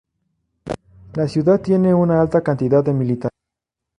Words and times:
La 1.13 1.27
ciudad 1.27 1.61
tiene 1.61 1.93
una 1.93 2.19
alta 2.21 2.41
cantidad 2.41 2.83
de 2.83 2.91
militares. 2.91 3.39